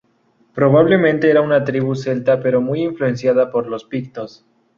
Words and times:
Probablemente 0.55 1.29
eran 1.29 1.43
una 1.45 1.63
tribu 1.63 1.93
Celta 1.93 2.41
pero 2.41 2.59
muy 2.59 2.81
influenciada 2.81 3.51
por 3.51 3.67
los 3.67 3.83
Pictos. 3.85 4.43